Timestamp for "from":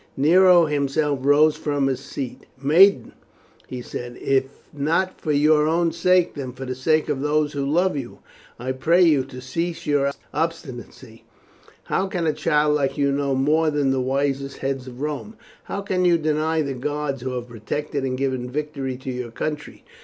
1.55-1.85, 9.83-9.91